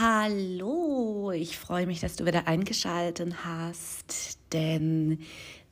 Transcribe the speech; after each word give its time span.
Hallo, 0.00 1.32
ich 1.32 1.58
freue 1.58 1.84
mich, 1.86 1.98
dass 1.98 2.14
du 2.14 2.24
wieder 2.24 2.46
eingeschaltet 2.46 3.44
hast, 3.44 4.38
denn 4.52 5.18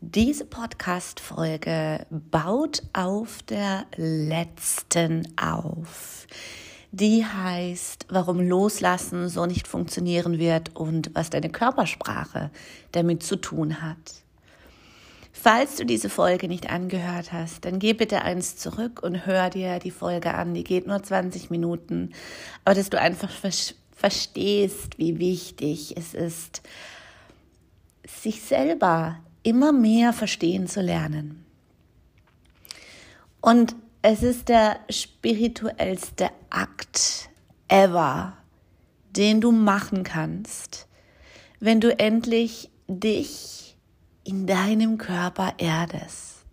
diese 0.00 0.44
Podcast-Folge 0.44 2.04
baut 2.10 2.82
auf 2.92 3.44
der 3.44 3.86
letzten 3.94 5.28
auf. 5.36 6.26
Die 6.90 7.24
heißt, 7.24 8.06
warum 8.08 8.40
Loslassen 8.40 9.28
so 9.28 9.46
nicht 9.46 9.68
funktionieren 9.68 10.40
wird 10.40 10.74
und 10.74 11.14
was 11.14 11.30
deine 11.30 11.50
Körpersprache 11.50 12.50
damit 12.90 13.22
zu 13.22 13.36
tun 13.36 13.80
hat. 13.80 14.24
Falls 15.32 15.76
du 15.76 15.86
diese 15.86 16.08
Folge 16.08 16.48
nicht 16.48 16.68
angehört 16.68 17.32
hast, 17.32 17.64
dann 17.64 17.78
geh 17.78 17.92
bitte 17.92 18.22
eins 18.22 18.56
zurück 18.56 19.04
und 19.04 19.24
hör 19.24 19.50
dir 19.50 19.78
die 19.78 19.92
Folge 19.92 20.34
an. 20.34 20.52
Die 20.52 20.64
geht 20.64 20.88
nur 20.88 21.00
20 21.00 21.50
Minuten, 21.50 22.10
aber 22.64 22.74
dass 22.74 22.90
du 22.90 22.98
einfach 22.98 23.30
verstehst, 23.96 24.98
wie 24.98 25.18
wichtig 25.18 25.96
es 25.96 26.14
ist, 26.14 26.62
sich 28.06 28.42
selber 28.42 29.18
immer 29.42 29.72
mehr 29.72 30.12
verstehen 30.12 30.68
zu 30.68 30.82
lernen. 30.82 31.44
Und 33.40 33.74
es 34.02 34.22
ist 34.22 34.48
der 34.48 34.78
spirituellste 34.90 36.30
Akt 36.50 37.30
ever, 37.68 38.36
den 39.16 39.40
du 39.40 39.50
machen 39.50 40.04
kannst, 40.04 40.86
wenn 41.58 41.80
du 41.80 41.98
endlich 41.98 42.70
dich 42.86 43.76
in 44.24 44.46
deinem 44.46 44.98
Körper 44.98 45.54
erdest. 45.58 46.44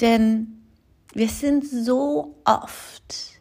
Denn 0.00 0.64
wir 1.12 1.28
sind 1.28 1.68
so 1.68 2.36
oft 2.44 3.33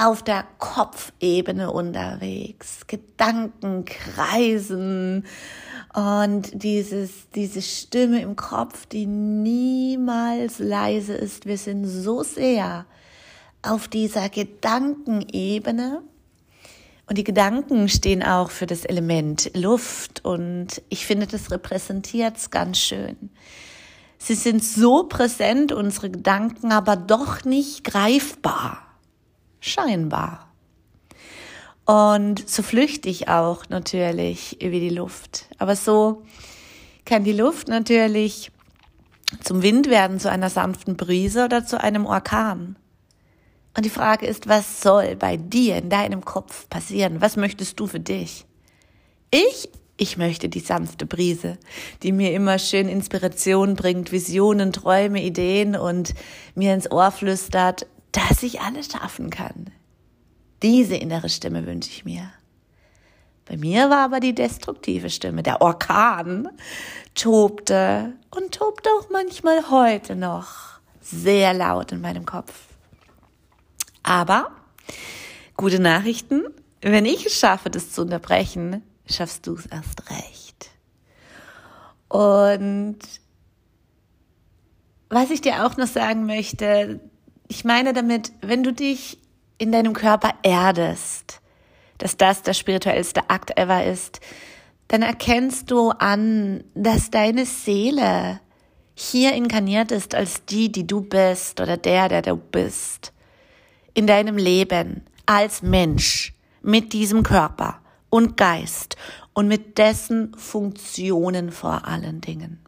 auf 0.00 0.22
der 0.22 0.44
Kopfebene 0.58 1.70
unterwegs, 1.70 2.86
Gedanken 2.86 3.84
kreisen 3.84 5.26
und 5.92 6.50
dieses, 6.52 7.28
diese 7.34 7.60
Stimme 7.60 8.22
im 8.22 8.34
Kopf, 8.34 8.86
die 8.86 9.06
niemals 9.06 10.58
leise 10.58 11.12
ist. 11.12 11.44
Wir 11.44 11.58
sind 11.58 11.84
so 11.84 12.22
sehr 12.22 12.86
auf 13.62 13.88
dieser 13.88 14.30
Gedankenebene. 14.30 16.02
Und 17.06 17.18
die 17.18 17.24
Gedanken 17.24 17.88
stehen 17.88 18.22
auch 18.22 18.50
für 18.50 18.66
das 18.66 18.84
Element 18.84 19.50
Luft 19.54 20.24
und 20.24 20.80
ich 20.88 21.04
finde, 21.04 21.26
das 21.26 21.50
repräsentiert 21.50 22.36
es 22.36 22.50
ganz 22.50 22.78
schön. 22.78 23.16
Sie 24.16 24.34
sind 24.34 24.62
so 24.62 25.04
präsent, 25.04 25.72
unsere 25.72 26.08
Gedanken, 26.08 26.70
aber 26.70 26.94
doch 26.94 27.44
nicht 27.44 27.82
greifbar 27.82 28.89
scheinbar. 29.60 30.50
Und 31.84 32.48
so 32.48 32.62
flüchtig 32.62 33.28
auch 33.28 33.68
natürlich 33.68 34.56
wie 34.60 34.80
die 34.80 34.90
Luft. 34.90 35.46
Aber 35.58 35.76
so 35.76 36.22
kann 37.04 37.24
die 37.24 37.32
Luft 37.32 37.68
natürlich 37.68 38.52
zum 39.42 39.62
Wind 39.62 39.88
werden, 39.88 40.20
zu 40.20 40.30
einer 40.30 40.50
sanften 40.50 40.96
Brise 40.96 41.44
oder 41.44 41.64
zu 41.64 41.80
einem 41.80 42.06
Orkan. 42.06 42.76
Und 43.76 43.84
die 43.84 43.90
Frage 43.90 44.26
ist, 44.26 44.48
was 44.48 44.80
soll 44.80 45.16
bei 45.16 45.36
dir 45.36 45.76
in 45.76 45.90
deinem 45.90 46.24
Kopf 46.24 46.68
passieren? 46.68 47.20
Was 47.20 47.36
möchtest 47.36 47.78
du 47.78 47.86
für 47.86 48.00
dich? 48.00 48.46
Ich, 49.30 49.68
ich 49.96 50.16
möchte 50.16 50.48
die 50.48 50.60
sanfte 50.60 51.06
Brise, 51.06 51.58
die 52.02 52.10
mir 52.10 52.32
immer 52.32 52.58
schön 52.58 52.88
Inspiration 52.88 53.76
bringt, 53.76 54.12
Visionen, 54.12 54.72
Träume, 54.72 55.22
Ideen 55.22 55.76
und 55.76 56.14
mir 56.54 56.74
ins 56.74 56.90
Ohr 56.90 57.10
flüstert, 57.10 57.86
dass 58.12 58.42
ich 58.42 58.60
alles 58.60 58.90
schaffen 58.90 59.30
kann. 59.30 59.70
Diese 60.62 60.96
innere 60.96 61.28
Stimme 61.28 61.66
wünsche 61.66 61.90
ich 61.90 62.04
mir. 62.04 62.30
Bei 63.46 63.56
mir 63.56 63.90
war 63.90 64.04
aber 64.04 64.20
die 64.20 64.34
destruktive 64.34 65.10
Stimme, 65.10 65.42
der 65.42 65.60
Orkan, 65.60 66.48
tobte 67.14 68.12
und 68.30 68.54
tobt 68.54 68.86
auch 68.86 69.10
manchmal 69.10 69.70
heute 69.70 70.14
noch 70.14 70.78
sehr 71.00 71.52
laut 71.52 71.90
in 71.92 72.00
meinem 72.00 72.26
Kopf. 72.26 72.52
Aber 74.02 74.52
gute 75.56 75.80
Nachrichten, 75.80 76.44
wenn 76.80 77.04
ich 77.04 77.26
es 77.26 77.38
schaffe, 77.38 77.70
das 77.70 77.90
zu 77.90 78.02
unterbrechen, 78.02 78.82
schaffst 79.06 79.46
du 79.46 79.54
es 79.54 79.66
erst 79.66 80.10
recht. 80.10 80.70
Und 82.08 82.98
was 85.08 85.30
ich 85.30 85.40
dir 85.40 85.66
auch 85.66 85.76
noch 85.76 85.88
sagen 85.88 86.26
möchte, 86.26 87.00
ich 87.50 87.64
meine 87.64 87.92
damit, 87.92 88.32
wenn 88.42 88.62
du 88.62 88.72
dich 88.72 89.18
in 89.58 89.72
deinem 89.72 89.92
Körper 89.92 90.34
erdest, 90.44 91.40
dass 91.98 92.16
das 92.16 92.42
der 92.42 92.54
spirituellste 92.54 93.28
Akt 93.28 93.58
ever 93.58 93.84
ist, 93.84 94.20
dann 94.86 95.02
erkennst 95.02 95.68
du 95.70 95.90
an, 95.90 96.62
dass 96.74 97.10
deine 97.10 97.44
Seele 97.44 98.40
hier 98.94 99.34
inkarniert 99.34 99.90
ist 99.90 100.14
als 100.14 100.44
die, 100.44 100.70
die 100.70 100.86
du 100.86 101.00
bist 101.00 101.60
oder 101.60 101.76
der, 101.76 102.08
der 102.08 102.22
du 102.22 102.36
bist. 102.36 103.12
In 103.94 104.06
deinem 104.06 104.36
Leben 104.36 105.04
als 105.26 105.60
Mensch 105.60 106.32
mit 106.62 106.92
diesem 106.92 107.24
Körper 107.24 107.80
und 108.10 108.36
Geist 108.36 108.96
und 109.34 109.48
mit 109.48 109.76
dessen 109.76 110.36
Funktionen 110.36 111.50
vor 111.50 111.84
allen 111.88 112.20
Dingen. 112.20 112.60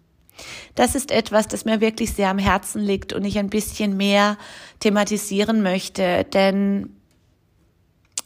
Das 0.75 0.95
ist 0.95 1.11
etwas, 1.11 1.49
das 1.49 1.65
mir 1.65 1.81
wirklich 1.81 2.13
sehr 2.13 2.29
am 2.29 2.39
Herzen 2.39 2.83
liegt 2.83 3.13
und 3.13 3.25
ich 3.25 3.39
ein 3.39 3.51
bisschen 3.51 3.97
mehr 3.97 4.39
thematisieren 4.81 5.63
möchte, 5.63 6.25
denn 6.25 6.97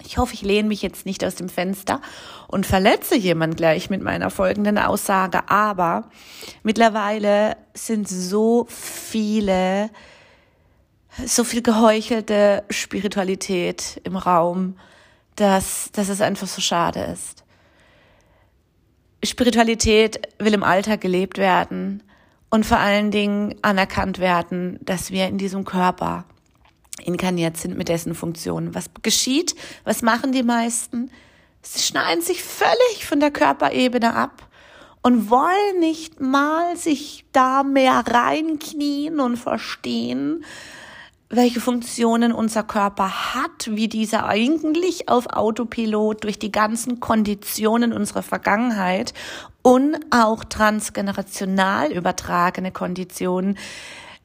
ich 0.05 0.19
hoffe, 0.19 0.35
ich 0.35 0.43
lehne 0.43 0.69
mich 0.69 0.83
jetzt 0.83 1.07
nicht 1.07 1.25
aus 1.25 1.35
dem 1.35 1.49
Fenster 1.49 2.01
und 2.49 2.67
verletze 2.67 3.17
jemand 3.17 3.57
gleich 3.57 3.91
mit 3.91 4.03
meiner 4.03 4.31
folgenden 4.31 4.79
Aussage, 4.79 5.49
aber 5.49 6.11
mittlerweile 6.63 7.57
sind 7.75 8.09
so 8.09 8.67
viele, 8.69 9.91
so 11.25 11.45
viel 11.45 11.63
geheuchelte 11.63 12.65
Spiritualität 12.71 14.01
im 14.05 14.17
Raum, 14.17 14.79
dass, 15.35 15.91
dass 15.93 16.09
es 16.09 16.21
einfach 16.21 16.47
so 16.47 16.61
schade 16.61 17.01
ist. 17.01 17.46
Spiritualität 19.25 20.21
will 20.39 20.55
im 20.55 20.63
Alltag 20.63 21.01
gelebt 21.01 21.39
werden 21.39 22.03
und 22.51 22.65
vor 22.65 22.79
allen 22.79 23.11
Dingen 23.11 23.55
anerkannt 23.63 24.19
werden, 24.19 24.79
dass 24.83 25.11
wir 25.11 25.27
in 25.27 25.39
diesem 25.39 25.65
Körper 25.65 26.25
inkarniert 27.05 27.57
sind 27.57 27.77
mit 27.77 27.89
dessen 27.89 28.15
Funktionen. 28.15 28.75
Was 28.75 28.91
geschieht? 29.03 29.55
Was 29.85 30.03
machen 30.03 30.33
die 30.33 30.43
meisten? 30.43 31.11
Sie 31.63 31.81
schneiden 31.81 32.23
sich 32.23 32.43
völlig 32.43 33.07
von 33.07 33.21
der 33.21 33.31
Körperebene 33.31 34.15
ab 34.15 34.49
und 35.03 35.31
wollen 35.31 35.81
nicht 35.81 36.21
mal 36.21 36.77
sich 36.77 37.25
da 37.33 37.63
mehr 37.63 38.05
reinknien 38.07 39.21
und 39.21 39.37
verstehen, 39.37 40.45
welche 41.29 41.61
Funktionen 41.61 42.33
unser 42.33 42.63
Körper 42.63 43.35
hat, 43.35 43.69
wie 43.71 43.89
dieser 43.89 44.27
eigentlich 44.27 45.09
auf 45.09 45.27
Autopilot 45.27 46.25
durch 46.25 46.39
die 46.39 46.53
ganzen 46.53 47.01
Konditionen 47.01 47.93
unserer 47.93 48.23
Vergangenheit 48.23 49.13
und 49.63 49.97
auch 50.11 50.45
transgenerational 50.45 51.91
übertragene 51.91 52.71
Konditionen 52.71 53.59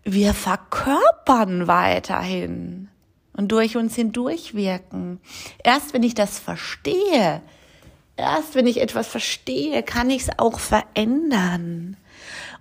wir 0.03 0.33
verkörpern 0.33 1.67
weiterhin 1.67 2.89
und 3.33 3.51
durch 3.51 3.77
uns 3.77 3.95
hindurch 3.95 4.55
wirken. 4.55 5.19
Erst 5.63 5.93
wenn 5.93 6.03
ich 6.03 6.15
das 6.15 6.39
verstehe, 6.39 7.41
erst 8.17 8.55
wenn 8.55 8.67
ich 8.67 8.81
etwas 8.81 9.07
verstehe, 9.07 9.83
kann 9.83 10.09
ich 10.09 10.23
es 10.23 10.29
auch 10.37 10.59
verändern. 10.59 11.97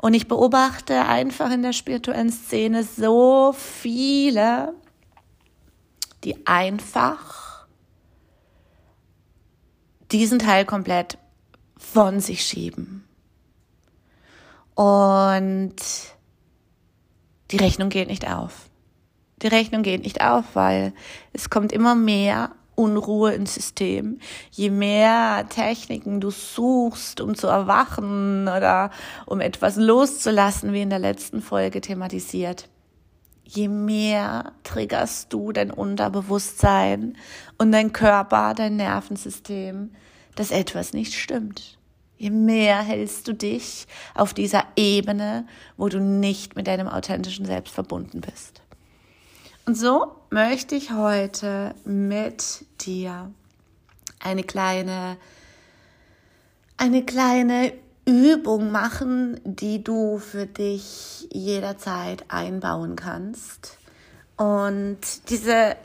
Und 0.01 0.15
ich 0.15 0.29
beobachte 0.29 1.05
einfach 1.05 1.51
in 1.51 1.63
der 1.63 1.75
spirituellen 1.75 2.33
Szene 2.33 2.85
so 2.85 3.53
viele, 3.53 4.73
die 6.25 6.47
einfach 6.47 7.67
diesen 10.11 10.39
Teil 10.39 10.65
komplett 10.65 11.19
von 11.77 12.21
sich 12.21 12.45
schieben. 12.47 13.05
Und 14.75 15.77
die 17.51 17.59
Rechnung 17.59 17.91
geht 17.91 18.09
nicht 18.09 18.27
auf. 18.27 18.71
Die 19.43 19.49
Rechnung 19.49 19.83
geht 19.83 20.03
nicht 20.03 20.23
auf, 20.23 20.45
weil 20.55 20.95
es 21.35 21.51
kommt 21.51 21.73
immer 21.73 21.95
mehr 21.95 22.53
Unruhe 22.81 23.35
ins 23.35 23.55
System. 23.55 24.19
Je 24.51 24.71
mehr 24.71 25.47
Techniken 25.51 26.21
du 26.21 26.31
suchst, 26.31 27.21
um 27.21 27.35
zu 27.35 27.47
erwachen 27.47 28.49
oder 28.49 28.91
um 29.27 29.41
etwas 29.41 29.77
loszulassen, 29.77 30.73
wie 30.73 30.81
in 30.81 30.91
der 30.91 30.99
letzten 30.99 31.43
Folge 31.43 31.83
thematisiert, 31.83 32.69
je 33.45 33.69
mehr 33.69 34.53
triggerst 34.65 35.33
du 35.33 35.53
dein 35.53 35.71
Unterbewusstsein 35.71 37.17
und 37.59 37.73
dein 37.73 37.93
Körper, 37.93 38.55
dein 38.55 38.77
Nervensystem, 38.77 39.91
dass 40.37 40.51
etwas 40.51 40.95
nicht 40.95 41.13
stimmt. 41.13 41.79
Je 42.17 42.31
mehr 42.31 42.81
hältst 42.83 43.29
du 43.29 43.35
dich 43.35 43.87
auf 44.15 44.33
dieser 44.33 44.65
Ebene, 44.77 45.47
wo 45.77 45.89
du 45.89 46.01
nicht 46.01 46.57
mit 46.57 46.67
deinem 46.67 46.89
authentischen 46.89 47.45
Selbst 47.45 47.75
verbunden 47.75 48.21
bist. 48.21 48.63
Und 49.71 49.77
so 49.77 50.17
möchte 50.31 50.75
ich 50.75 50.91
heute 50.91 51.77
mit 51.85 52.65
dir 52.81 53.31
eine 54.19 54.43
kleine, 54.43 55.17
eine 56.77 57.05
kleine 57.05 57.73
Übung 58.05 58.73
machen, 58.73 59.41
die 59.45 59.85
du 59.85 60.19
für 60.19 60.47
dich 60.47 61.29
jederzeit 61.31 62.25
einbauen 62.27 62.97
kannst. 62.97 63.79
Und 64.37 64.99
diese, 65.29 65.77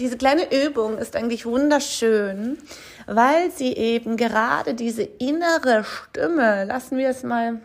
diese 0.00 0.16
kleine 0.16 0.66
Übung 0.66 0.98
ist 0.98 1.14
eigentlich 1.14 1.46
wunderschön, 1.46 2.58
weil 3.06 3.52
sie 3.52 3.72
eben 3.72 4.16
gerade 4.16 4.74
diese 4.74 5.04
innere 5.04 5.84
Stimme, 5.84 6.64
lassen 6.64 6.98
wir 6.98 7.10
es 7.10 7.22
mal, 7.22 7.60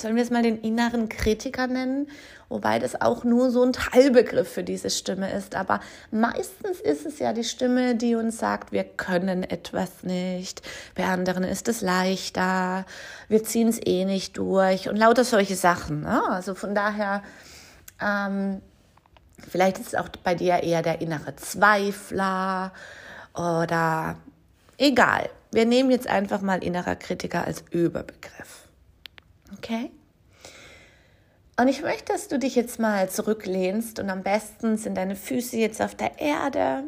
sollen 0.00 0.16
wir 0.16 0.22
es 0.22 0.30
mal 0.30 0.42
den 0.42 0.60
inneren 0.60 1.08
Kritiker 1.08 1.66
nennen, 1.66 2.08
wobei 2.48 2.78
das 2.78 3.00
auch 3.00 3.24
nur 3.24 3.50
so 3.50 3.62
ein 3.62 3.72
Teilbegriff 3.72 4.52
für 4.52 4.64
diese 4.64 4.90
Stimme 4.90 5.32
ist. 5.32 5.54
Aber 5.54 5.80
meistens 6.10 6.80
ist 6.80 7.06
es 7.06 7.18
ja 7.18 7.32
die 7.32 7.44
Stimme, 7.44 7.94
die 7.94 8.14
uns 8.14 8.38
sagt, 8.38 8.72
wir 8.72 8.84
können 8.84 9.42
etwas 9.42 10.02
nicht, 10.02 10.62
bei 10.94 11.04
anderen 11.04 11.44
ist 11.44 11.68
es 11.68 11.80
leichter, 11.80 12.84
wir 13.28 13.44
ziehen 13.44 13.68
es 13.68 13.80
eh 13.84 14.04
nicht 14.04 14.36
durch 14.36 14.88
und 14.88 14.96
lauter 14.96 15.24
solche 15.24 15.56
Sachen. 15.56 16.02
Ne? 16.02 16.22
Also 16.28 16.54
von 16.54 16.74
daher, 16.74 17.22
ähm, 18.00 18.60
vielleicht 19.48 19.78
ist 19.78 19.88
es 19.88 19.94
auch 19.94 20.08
bei 20.24 20.34
dir 20.34 20.62
eher 20.62 20.82
der 20.82 21.00
innere 21.00 21.36
Zweifler 21.36 22.72
oder 23.34 24.16
egal. 24.78 25.30
Wir 25.52 25.66
nehmen 25.66 25.90
jetzt 25.90 26.06
einfach 26.06 26.40
mal 26.42 26.62
innerer 26.62 26.96
Kritiker 26.96 27.44
als 27.44 27.64
Überbegriff. 27.70 28.69
Okay? 29.56 29.90
Und 31.60 31.68
ich 31.68 31.82
möchte, 31.82 32.12
dass 32.12 32.28
du 32.28 32.38
dich 32.38 32.54
jetzt 32.54 32.78
mal 32.78 33.10
zurücklehnst 33.10 33.98
und 33.98 34.08
am 34.08 34.22
besten 34.22 34.78
sind 34.78 34.94
deine 34.94 35.14
Füße 35.14 35.58
jetzt 35.58 35.82
auf 35.82 35.94
der 35.94 36.18
Erde. 36.18 36.84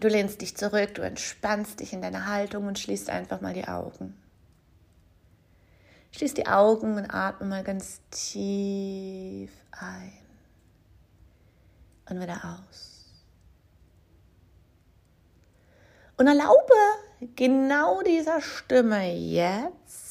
Du 0.00 0.08
lehnst 0.08 0.42
dich 0.42 0.56
zurück, 0.56 0.94
du 0.94 1.02
entspannst 1.02 1.80
dich 1.80 1.92
in 1.92 2.02
deiner 2.02 2.26
Haltung 2.26 2.66
und 2.66 2.78
schließt 2.78 3.08
einfach 3.08 3.40
mal 3.40 3.54
die 3.54 3.68
Augen. 3.68 4.14
Schließ 6.10 6.34
die 6.34 6.46
Augen 6.46 6.96
und 6.96 7.10
atme 7.10 7.46
mal 7.46 7.64
ganz 7.64 8.02
tief 8.10 9.50
ein 9.70 10.12
und 12.10 12.20
wieder 12.20 12.58
aus. 12.60 13.06
Und 16.18 16.26
erlaube 16.26 16.74
genau 17.34 18.02
dieser 18.02 18.42
Stimme 18.42 19.10
jetzt 19.14 20.01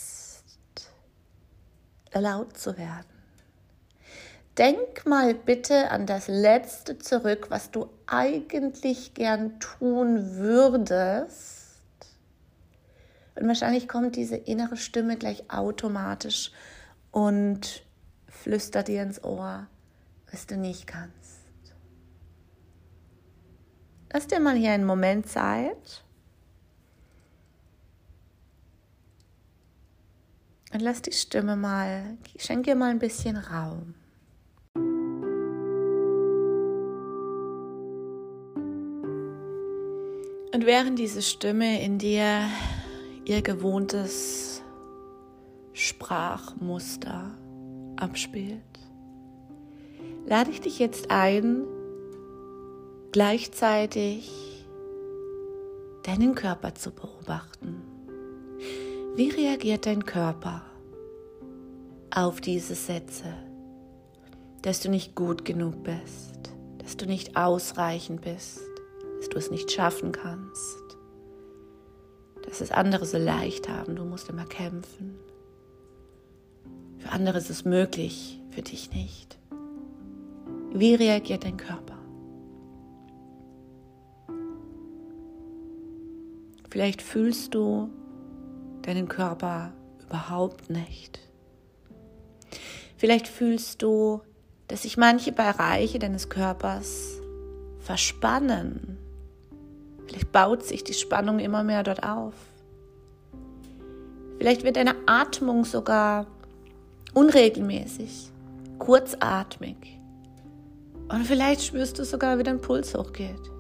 laut 2.20 2.58
zu 2.58 2.78
werden. 2.78 3.06
Denk 4.58 5.06
mal 5.06 5.34
bitte 5.34 5.92
an 5.92 6.06
das 6.06 6.28
Letzte 6.28 6.98
zurück, 6.98 7.48
was 7.50 7.72
du 7.72 7.90
eigentlich 8.06 9.14
gern 9.14 9.60
tun 9.60 10.36
würdest. 10.36 11.78
Und 13.36 13.48
wahrscheinlich 13.48 13.88
kommt 13.88 14.18
diese 14.18 14.36
innere 14.36 14.76
Stimme 14.76 15.16
gleich 15.16 15.50
automatisch 15.50 16.52
und 17.12 17.84
flüstert 18.28 18.90
dir 18.90 19.04
ins 19.04 19.24
Ohr, 19.24 19.68
was 20.30 20.48
du 20.48 20.58
nicht 20.58 20.86
kannst. 20.86 21.42
Lass 24.14 24.28
dir 24.28 24.42
mal 24.42 24.56
hier 24.56 24.72
einen 24.72 24.86
Moment 24.86 25.30
Zeit. 25.30 26.04
Und 30.74 30.80
lass 30.82 31.02
die 31.02 31.12
Stimme 31.12 31.56
mal, 31.56 32.18
schenk 32.38 32.68
ihr 32.68 32.76
mal 32.76 32.92
ein 32.92 33.00
bisschen 33.00 33.36
Raum. 33.36 33.96
Und 40.54 40.66
während 40.66 41.00
diese 41.00 41.22
Stimme 41.22 41.82
in 41.84 41.98
dir 41.98 42.44
ihr 43.26 43.42
gewohntes 43.42 44.62
Sprachmuster 45.74 47.32
abspielt, 47.96 48.62
lade 50.26 50.52
ich 50.52 50.62
dich 50.62 50.80
jetzt 50.80 51.10
ein, 51.10 51.66
gleichzeitig 53.12 54.32
deinen 56.04 56.36
Körper 56.36 56.76
zu 56.76 56.92
beobachten. 56.92 57.81
Wie 59.14 59.30
reagiert 59.30 59.88
dein 59.88 60.06
Körper 60.06 60.62
auf 62.16 62.40
diese 62.40 62.76
Sätze, 62.76 63.26
dass 64.62 64.80
du 64.80 64.90
nicht 64.90 65.16
gut 65.16 65.44
genug 65.44 65.84
bist, 65.84 66.54
dass 66.78 66.96
du 66.96 67.06
nicht 67.06 67.36
ausreichend 67.36 68.22
bist, 68.22 68.62
dass 69.18 69.28
du 69.28 69.38
es 69.38 69.52
nicht 69.52 69.70
schaffen 69.70 70.14
kannst, 70.14 70.98
dass 72.44 72.62
es 72.62 72.72
andere 72.72 73.06
so 73.06 73.18
leicht 73.18 73.68
haben, 73.68 73.98
du 73.98 74.06
musst 74.06 74.30
immer 74.30 74.46
kämpfen. 74.46 75.20
Für 77.00 77.10
andere 77.10 77.40
ist 77.40 77.50
es 77.50 77.66
möglich, 77.66 78.40
für 78.52 78.62
dich 78.62 78.94
nicht. 78.94 79.38
Wie 80.74 80.96
reagiert 80.96 81.44
dein 81.44 81.58
Körper? 81.58 81.98
Vielleicht 86.70 87.02
fühlst 87.02 87.54
du 87.54 87.90
deinen 88.82 89.08
Körper 89.08 89.74
überhaupt 90.02 90.70
nicht. 90.70 91.20
Vielleicht 92.98 93.28
fühlst 93.28 93.82
du, 93.82 94.22
dass 94.68 94.84
sich 94.84 94.98
manche 94.98 95.32
Bereiche 95.32 96.00
deines 96.00 96.30
Körpers 96.30 97.20
verspannen. 97.80 98.98
Vielleicht 100.06 100.32
baut 100.32 100.64
sich 100.64 100.84
die 100.84 100.94
Spannung 100.94 101.40
immer 101.40 101.64
mehr 101.64 101.84
dort 101.84 102.04
auf. 102.04 102.34
Vielleicht 104.38 104.64
wird 104.64 104.76
deine 104.76 104.96
Atmung 105.06 105.66
sogar 105.66 106.26
unregelmäßig, 107.14 108.32
kurzatmig. 108.80 110.00
Und 111.10 111.26
vielleicht 111.26 111.64
spürst 111.64 112.00
du 112.00 112.06
sogar, 112.06 112.40
wie 112.40 112.44
dein 112.44 112.62
Puls 112.62 112.96
hochgeht. 112.96 113.52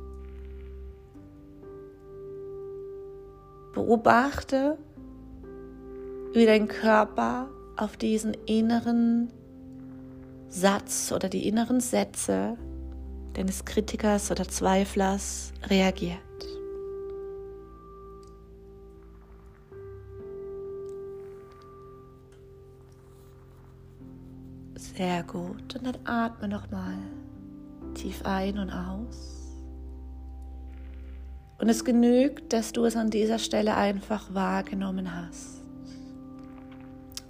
Beobachte, 3.73 4.77
wie 6.33 6.45
dein 6.45 6.67
Körper 6.67 7.49
auf 7.77 7.97
diesen 7.97 8.33
inneren 8.45 9.31
Satz 10.49 11.11
oder 11.11 11.29
die 11.29 11.47
inneren 11.47 11.79
Sätze 11.79 12.57
deines 13.33 13.65
Kritikers 13.65 14.31
oder 14.31 14.47
Zweiflers 14.47 15.53
reagiert. 15.69 16.19
Sehr 24.75 25.23
gut. 25.23 25.75
Und 25.75 25.85
dann 25.85 25.97
atme 26.05 26.47
nochmal 26.47 26.97
tief 27.93 28.21
ein 28.25 28.59
und 28.59 28.69
aus. 28.69 29.41
Und 31.59 31.69
es 31.69 31.85
genügt, 31.85 32.53
dass 32.53 32.73
du 32.73 32.85
es 32.85 32.95
an 32.95 33.09
dieser 33.09 33.39
Stelle 33.39 33.75
einfach 33.75 34.33
wahrgenommen 34.33 35.15
hast. 35.15 35.60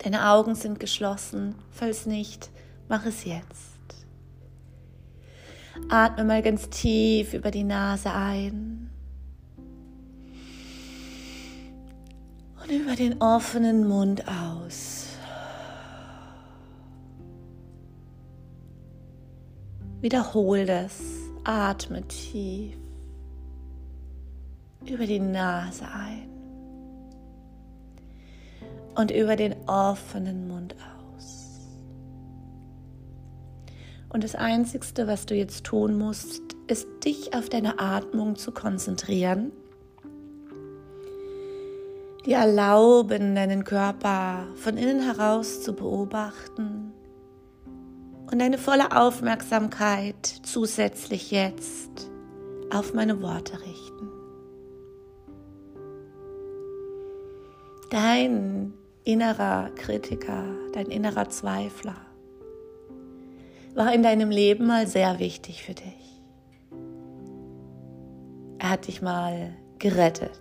Deine 0.03 0.29
Augen 0.29 0.55
sind 0.55 0.79
geschlossen. 0.79 1.53
Falls 1.70 2.08
nicht, 2.08 2.50
mach 2.89 3.05
es 3.05 3.24
jetzt. 3.24 3.70
Atme 5.89 6.24
mal 6.24 6.41
ganz 6.41 6.70
tief 6.70 7.36
über 7.36 7.51
die 7.51 7.63
Nase 7.63 8.12
ein. 8.12 8.89
Und 12.63 12.72
über 12.72 12.96
den 12.96 13.22
offenen 13.22 13.88
Mund 13.88 14.24
aus. 14.27 15.05
Wiederhol 20.00 20.65
das. 20.65 21.00
Atme 21.43 22.08
tief 22.08 22.75
über 24.84 25.05
die 25.05 25.20
Nase 25.20 25.86
ein 25.93 26.40
und 28.95 29.12
über 29.12 29.36
den 29.36 29.55
offenen 29.67 30.48
Mund 30.48 30.75
aus. 30.75 31.60
Und 34.10 34.24
das 34.24 34.36
Einzigste, 34.36 35.07
was 35.07 35.25
du 35.25 35.36
jetzt 35.36 35.63
tun 35.63 35.98
musst, 35.98 36.41
ist 36.67 36.88
dich 37.05 37.33
auf 37.33 37.50
deine 37.50 37.79
Atmung 37.79 38.36
zu 38.36 38.51
konzentrieren. 38.51 39.51
Dir 42.25 42.38
erlauben, 42.38 43.36
deinen 43.36 43.63
Körper 43.63 44.48
von 44.55 44.77
innen 44.77 45.01
heraus 45.01 45.63
zu 45.63 45.74
beobachten 45.74 46.93
und 48.29 48.39
deine 48.39 48.57
volle 48.57 48.95
Aufmerksamkeit 48.95 50.25
zusätzlich 50.43 51.31
jetzt 51.31 52.12
auf 52.69 52.93
meine 52.93 53.21
Worte 53.21 53.60
richten. 53.62 53.91
dein 57.91 58.74
innerer 59.03 59.70
Kritiker, 59.75 60.46
dein 60.74 60.88
innerer 60.88 61.29
Zweifler 61.29 61.98
war 63.74 63.93
in 63.93 64.03
deinem 64.03 64.29
Leben 64.29 64.67
mal 64.67 64.86
sehr 64.86 65.20
wichtig 65.20 65.63
für 65.63 65.74
dich. 65.74 66.01
er 68.62 68.70
hat 68.70 68.88
dich 68.88 69.01
mal 69.01 69.55
gerettet. 69.79 70.39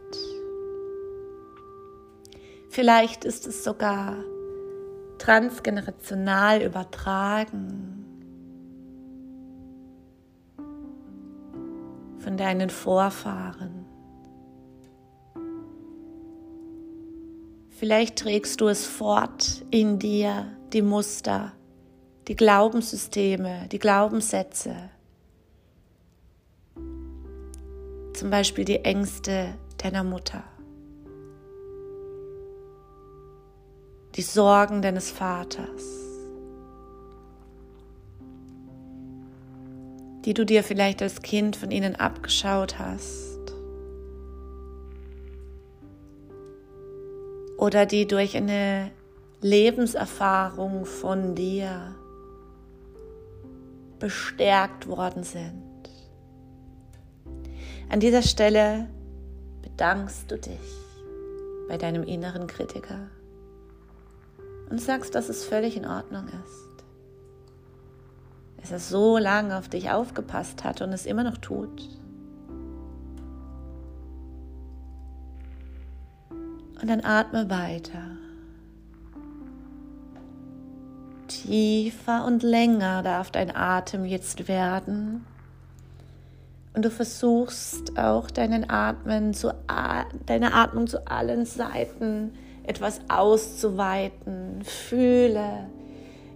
Vielleicht 2.69 3.25
ist 3.25 3.47
es 3.47 3.65
sogar 3.65 4.15
transgenerational 5.17 6.61
übertragen 6.61 8.05
von 12.19 12.37
deinen 12.37 12.69
Vorfahren. 12.69 13.80
Vielleicht 17.81 18.17
trägst 18.17 18.61
du 18.61 18.69
es 18.69 18.87
fort 18.87 19.65
in 19.71 19.99
dir, 19.99 20.55
die 20.75 20.83
Muster, 20.83 21.53
die 22.29 22.37
Glaubenssysteme, 22.37 23.69
die 23.73 23.79
Glaubenssätze. 23.79 24.77
Zum 28.13 28.29
Beispiel 28.29 28.67
die 28.67 28.85
Ängste 28.85 29.55
deiner 29.79 30.05
Mutter. 30.05 30.45
Die 34.15 34.21
Sorgen 34.21 34.83
deines 34.83 35.11
Vaters. 35.11 35.85
Die 40.27 40.35
du 40.35 40.45
dir 40.45 40.63
vielleicht 40.63 41.01
als 41.01 41.23
Kind 41.23 41.57
von 41.57 41.71
ihnen 41.71 41.97
abgeschaut 41.97 42.79
hast. 42.79 43.30
Oder 47.61 47.85
die 47.85 48.07
durch 48.07 48.39
eine 48.39 48.91
Lebenserfahrung 49.43 50.87
von 50.87 51.35
dir 51.35 51.95
bestärkt 53.99 54.89
worden 54.89 55.25
sind. 55.25 55.61
An 57.91 58.01
dieser 58.01 58.23
Stelle 58.23 58.89
bedankst 59.61 60.31
du 60.31 60.39
dich 60.39 60.59
bei 61.69 61.77
deinem 61.77 62.03
inneren 62.03 62.47
Kritiker 62.47 63.11
und 64.71 64.81
sagst, 64.81 65.15
dass 65.15 65.29
es 65.29 65.45
völlig 65.45 65.77
in 65.77 65.85
Ordnung 65.85 66.29
ist. 66.29 66.85
Dass 68.57 68.73
er 68.73 68.79
so 68.79 69.19
lange 69.19 69.59
auf 69.59 69.69
dich 69.69 69.91
aufgepasst 69.91 70.65
hat 70.65 70.81
und 70.81 70.95
es 70.95 71.05
immer 71.05 71.25
noch 71.25 71.37
tut. 71.37 72.00
Und 76.81 76.89
dann 76.89 77.05
atme 77.05 77.51
weiter. 77.51 78.03
Tiefer 81.29 82.25
und 82.25 82.43
länger 82.43 83.03
darf 83.03 83.31
dein 83.31 83.55
Atem 83.55 84.05
jetzt 84.05 84.49
werden. 84.49 85.27
Und 86.75 86.85
du 86.85 86.91
versuchst 86.91 87.99
auch 87.99 88.31
deinen 88.31 88.71
Atmen 88.71 89.35
zu, 89.35 89.53
deine 90.27 90.55
Atmung 90.55 90.87
zu 90.87 91.07
allen 91.07 91.45
Seiten 91.45 92.33
etwas 92.63 93.01
auszuweiten. 93.09 94.63
Fühle, 94.63 95.67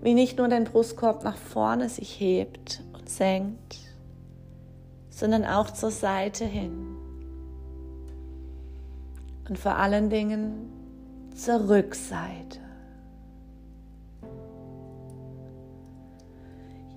wie 0.02 0.14
nicht 0.14 0.38
nur 0.38 0.48
dein 0.48 0.64
Brustkorb 0.64 1.24
nach 1.24 1.36
vorne 1.36 1.88
sich 1.88 2.18
hebt 2.20 2.82
und 2.92 3.08
senkt, 3.08 3.78
sondern 5.10 5.44
auch 5.44 5.70
zur 5.70 5.90
Seite 5.90 6.44
hin. 6.44 6.93
Und 9.48 9.58
vor 9.58 9.76
allen 9.76 10.08
Dingen 10.08 10.70
zur 11.34 11.68
Rückseite. 11.68 12.60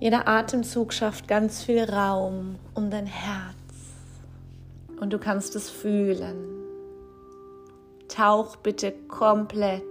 Jeder 0.00 0.28
Atemzug 0.28 0.92
schafft 0.92 1.26
ganz 1.26 1.64
viel 1.64 1.82
Raum 1.82 2.56
um 2.74 2.88
dein 2.88 3.06
Herz 3.06 3.56
und 5.00 5.12
du 5.12 5.18
kannst 5.18 5.56
es 5.56 5.68
fühlen. 5.68 6.58
Tauch 8.08 8.56
bitte 8.56 8.92
komplett 8.92 9.82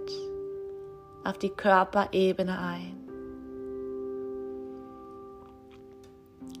auf 1.24 1.36
die 1.38 1.50
Körperebene 1.50 2.58
ein. 2.58 2.94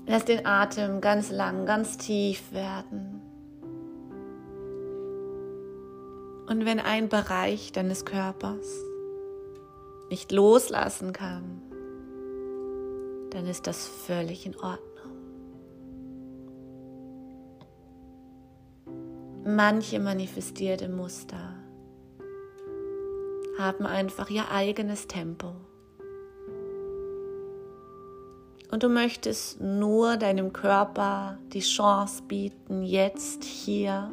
Lass 0.06 0.24
den 0.24 0.46
Atem 0.46 1.00
ganz 1.00 1.30
lang, 1.30 1.66
ganz 1.66 1.96
tief 1.96 2.52
werden. 2.52 3.27
Und 6.48 6.64
wenn 6.64 6.80
ein 6.80 7.08
Bereich 7.10 7.72
deines 7.72 8.06
Körpers 8.06 8.66
nicht 10.10 10.32
loslassen 10.32 11.12
kann, 11.12 11.60
dann 13.30 13.46
ist 13.46 13.66
das 13.66 13.86
völlig 13.86 14.46
in 14.46 14.56
Ordnung. 14.56 14.88
Manche 19.44 20.00
manifestierte 20.00 20.88
Muster 20.88 21.54
haben 23.58 23.86
einfach 23.86 24.30
ihr 24.30 24.50
eigenes 24.50 25.06
Tempo. 25.06 25.52
Und 28.70 28.82
du 28.82 28.88
möchtest 28.88 29.60
nur 29.60 30.16
deinem 30.16 30.52
Körper 30.52 31.38
die 31.52 31.60
Chance 31.60 32.22
bieten, 32.28 32.82
jetzt 32.82 33.44
hier, 33.44 34.10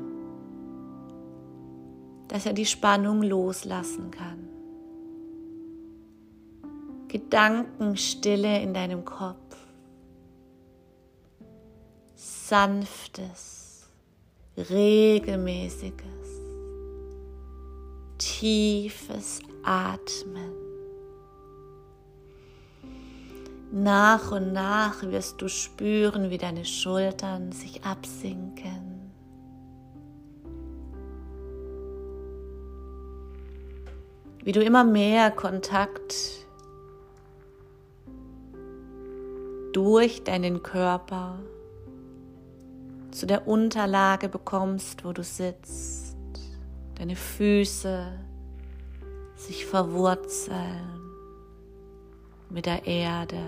dass 2.27 2.46
er 2.46 2.53
die 2.53 2.65
Spannung 2.65 3.22
loslassen 3.22 4.12
kann. 4.12 4.48
Gedankenstille 7.08 8.62
in 8.62 8.74
deinem 8.74 9.05
Kopf. 9.05 9.55
Sanftes, 12.15 13.89
regelmäßiges, 14.58 16.41
tiefes 18.17 19.39
Atmen. 19.63 20.65
Nach 23.72 24.32
und 24.32 24.53
nach 24.53 25.01
wirst 25.03 25.41
du 25.41 25.48
spüren, 25.48 26.29
wie 26.29 26.38
deine 26.38 26.65
Schultern 26.65 27.51
sich 27.51 27.84
absinken. 27.84 28.85
Wie 34.45 34.51
du 34.51 34.63
immer 34.63 34.83
mehr 34.83 35.31
Kontakt 35.31 36.45
durch 39.73 40.23
deinen 40.23 40.61
Körper 40.61 41.39
zu 43.09 43.25
der 43.25 43.47
Unterlage 43.47 44.29
bekommst, 44.29 45.03
wo 45.03 45.13
du 45.13 45.23
sitzt, 45.23 46.15
deine 46.93 47.15
Füße 47.15 48.05
sich 49.35 49.65
verwurzeln 49.65 51.01
mit 52.51 52.67
der 52.67 52.85
Erde. 52.85 53.41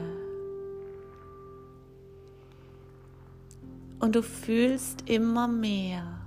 Und 4.00 4.16
du 4.16 4.24
fühlst 4.24 5.08
immer 5.08 5.48
mehr, 5.48 6.22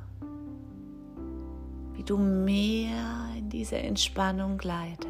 wie 1.95 2.05
du 2.05 2.17
mehr 2.17 3.20
diese 3.51 3.77
Entspannung 3.77 4.57
gleitest. 4.57 5.09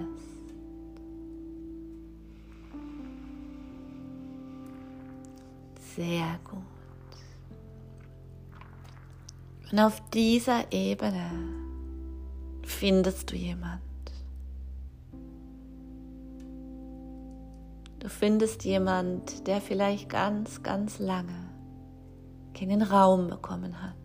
Sehr 5.94 6.38
gut. 6.44 6.62
Und 9.70 9.78
auf 9.78 10.02
dieser 10.10 10.72
Ebene 10.72 11.30
findest 12.64 13.30
du 13.30 13.36
jemand. 13.36 13.80
Du 18.00 18.08
findest 18.08 18.64
jemand, 18.64 19.46
der 19.46 19.60
vielleicht 19.60 20.08
ganz, 20.08 20.62
ganz 20.62 20.98
lange 20.98 21.50
keinen 22.54 22.82
Raum 22.82 23.28
bekommen 23.28 23.82
hat. 23.82 23.99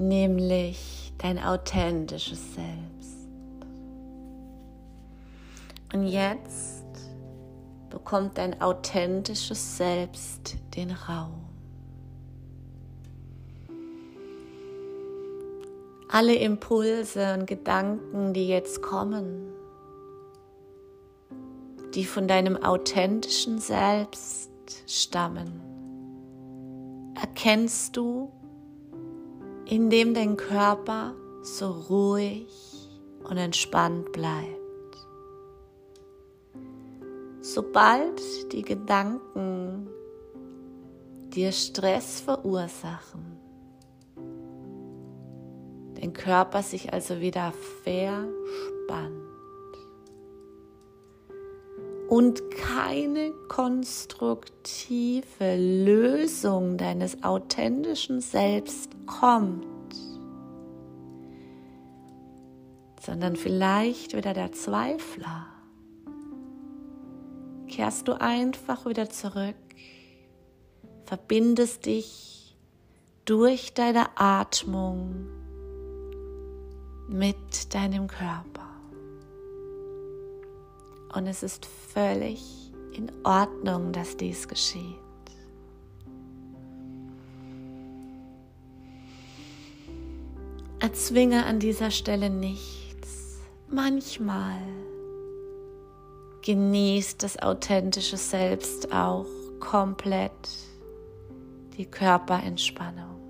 Nämlich 0.00 1.12
dein 1.18 1.38
authentisches 1.38 2.54
Selbst. 2.54 3.28
Und 5.92 6.06
jetzt 6.06 6.86
bekommt 7.90 8.38
dein 8.38 8.62
authentisches 8.62 9.76
Selbst 9.76 10.56
den 10.74 10.92
Raum. 10.92 11.44
Alle 16.08 16.34
Impulse 16.34 17.34
und 17.34 17.46
Gedanken, 17.46 18.32
die 18.32 18.48
jetzt 18.48 18.80
kommen, 18.80 19.52
die 21.94 22.06
von 22.06 22.26
deinem 22.26 22.56
authentischen 22.56 23.58
Selbst 23.58 24.50
stammen, 24.86 25.60
erkennst 27.20 27.98
du, 27.98 28.32
indem 29.70 30.14
dein 30.14 30.36
Körper 30.36 31.14
so 31.42 31.70
ruhig 31.70 32.48
und 33.22 33.36
entspannt 33.36 34.10
bleibt. 34.12 34.58
Sobald 37.40 38.20
die 38.52 38.62
Gedanken 38.62 39.88
dir 41.32 41.52
Stress 41.52 42.20
verursachen. 42.20 43.38
Den 46.02 46.12
Körper 46.12 46.62
sich 46.62 46.92
also 46.92 47.20
wieder 47.20 47.52
verspannt. 47.82 49.14
Und 52.08 52.50
keine 52.50 53.32
konstruktive 53.48 55.56
Lösung 55.56 56.76
deines 56.76 57.22
authentischen 57.22 58.20
Selbst 58.20 58.99
kommt, 59.18 59.66
sondern 63.04 63.36
vielleicht 63.36 64.16
wieder 64.16 64.34
der 64.34 64.52
Zweifler 64.52 65.46
kehrst 67.68 68.08
du 68.08 68.20
einfach 68.20 68.86
wieder 68.86 69.10
zurück, 69.10 69.54
verbindest 71.04 71.86
dich 71.86 72.56
durch 73.24 73.74
deine 73.74 74.16
Atmung 74.16 75.26
mit 77.08 77.74
deinem 77.74 78.06
Körper. 78.06 78.68
Und 81.14 81.26
es 81.26 81.42
ist 81.42 81.66
völlig 81.66 82.72
in 82.92 83.10
Ordnung, 83.24 83.92
dass 83.92 84.16
dies 84.16 84.46
geschieht. 84.46 85.09
Erzwinge 90.80 91.44
an 91.44 91.60
dieser 91.60 91.90
Stelle 91.90 92.30
nichts. 92.30 93.38
Manchmal 93.68 94.62
genießt 96.42 97.22
das 97.22 97.38
authentische 97.38 98.16
Selbst 98.16 98.90
auch 98.90 99.26
komplett 99.60 100.32
die 101.76 101.84
Körperentspannung. 101.84 103.20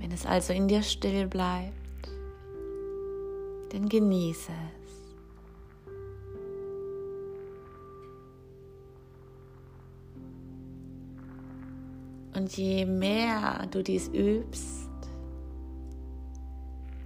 Wenn 0.00 0.10
es 0.10 0.26
also 0.26 0.52
in 0.52 0.66
dir 0.66 0.82
still 0.82 1.28
bleibt, 1.28 2.10
dann 3.70 3.88
genieße 3.88 4.50
es. 4.76 4.81
Und 12.34 12.56
je 12.56 12.86
mehr 12.86 13.66
du 13.70 13.82
dies 13.82 14.08
übst, 14.08 14.88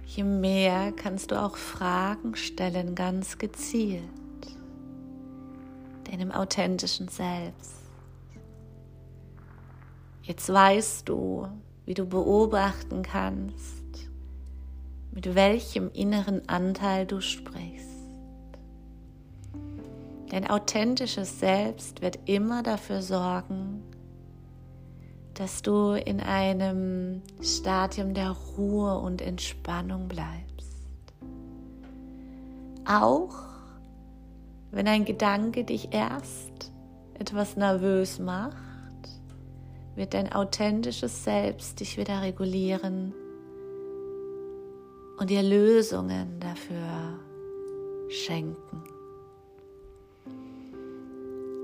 je 0.05 0.23
mehr 0.23 0.91
kannst 0.93 1.31
du 1.31 1.41
auch 1.41 1.57
Fragen 1.57 2.35
stellen, 2.35 2.95
ganz 2.95 3.37
gezielt, 3.37 4.03
deinem 6.09 6.31
authentischen 6.31 7.09
Selbst. 7.09 7.75
Jetzt 10.23 10.51
weißt 10.51 11.07
du, 11.07 11.47
wie 11.85 11.93
du 11.93 12.05
beobachten 12.05 13.01
kannst, 13.01 14.09
mit 15.11 15.35
welchem 15.35 15.89
inneren 15.91 16.47
Anteil 16.49 17.05
du 17.05 17.21
sprichst. 17.21 17.87
Dein 20.29 20.49
authentisches 20.49 21.39
Selbst 21.39 22.01
wird 22.01 22.19
immer 22.25 22.61
dafür 22.61 23.01
sorgen, 23.01 23.76
dass 25.37 25.61
du 25.61 25.91
in 25.93 26.19
einem 26.19 27.21
Stadium 27.41 28.15
der 28.15 28.31
Ruhe 28.31 28.97
und 28.97 29.21
Entspannung 29.21 30.07
bleibst. 30.07 30.83
Auch 32.85 33.35
wenn 34.71 34.87
ein 34.87 35.05
Gedanke 35.05 35.63
dich 35.63 35.93
erst 35.93 36.71
etwas 37.19 37.55
nervös 37.55 38.17
macht, 38.17 38.57
wird 39.95 40.15
dein 40.15 40.33
authentisches 40.33 41.23
Selbst 41.23 41.79
dich 41.81 41.97
wieder 41.97 42.21
regulieren 42.23 43.13
und 45.19 45.29
dir 45.29 45.43
Lösungen 45.43 46.39
dafür 46.39 47.19
schenken. 48.09 48.83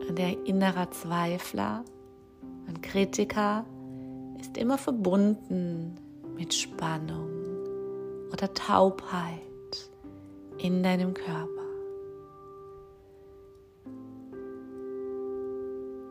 Und 0.08 0.18
der 0.20 0.46
innere 0.46 0.90
Zweifler 0.92 1.84
ein 2.68 2.82
Kritiker 2.82 3.66
ist 4.44 4.58
immer 4.58 4.78
verbunden 4.78 5.96
mit 6.36 6.54
Spannung 6.54 7.30
oder 8.34 8.54
Taubheit 8.54 9.40
in 10.58 10.84
deinem 10.84 11.14
Körper. 11.14 11.48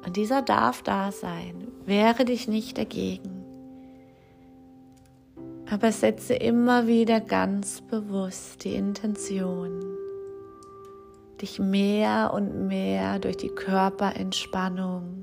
Und 0.07 0.17
dieser 0.17 0.41
darf 0.41 0.83
da 0.83 1.13
sein. 1.13 1.69
Wehre 1.85 2.25
dich 2.25 2.49
nicht 2.49 2.79
dagegen. 2.79 3.45
Aber 5.71 5.93
setze 5.93 6.33
immer 6.35 6.87
wieder 6.87 7.21
ganz 7.21 7.83
bewusst 7.83 8.65
die 8.65 8.75
Intention, 8.75 9.81
dich 11.43 11.59
mehr 11.59 12.33
und 12.33 12.67
mehr 12.67 13.19
durch 13.19 13.37
die 13.37 13.51
Körperentspannung 13.51 15.22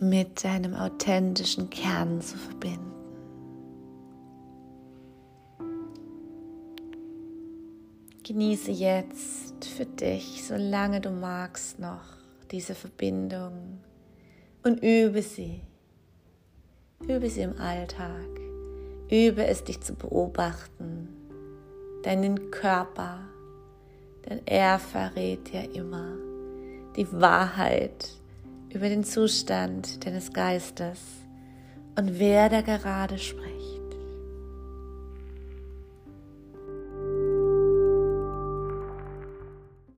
mit 0.00 0.44
deinem 0.44 0.74
authentischen 0.74 1.68
Kern 1.68 2.22
zu 2.22 2.38
verbinden. 2.38 2.90
Genieße 8.22 8.70
jetzt 8.70 9.66
für 9.66 9.84
dich, 9.84 10.44
solange 10.44 11.00
du 11.00 11.10
magst, 11.10 11.78
noch 11.78 12.04
diese 12.50 12.74
Verbindung 12.74 13.80
und 14.62 14.82
übe 14.82 15.20
sie. 15.22 15.60
Übe 17.02 17.28
sie 17.28 17.42
im 17.42 17.58
Alltag. 17.58 18.28
Übe 19.10 19.44
es, 19.44 19.64
dich 19.64 19.80
zu 19.80 19.94
beobachten, 19.94 21.08
deinen 22.04 22.50
Körper, 22.50 23.18
denn 24.28 24.40
er 24.46 24.78
verrät 24.78 25.52
dir 25.52 25.74
immer 25.74 26.14
die 26.96 27.10
Wahrheit 27.12 28.19
über 28.72 28.88
den 28.88 29.04
Zustand 29.04 30.04
deines 30.06 30.32
Geistes 30.32 30.98
und 31.98 32.18
wer 32.18 32.48
da 32.48 32.60
gerade 32.60 33.18
spricht. 33.18 33.49